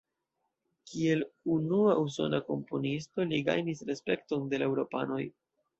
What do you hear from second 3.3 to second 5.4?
li gajnis respekton de la eŭropanoj.